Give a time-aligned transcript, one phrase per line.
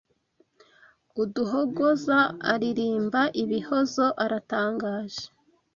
[1.21, 2.17] Uduhogoza
[2.51, 5.23] aririmba ibihozo aratangaje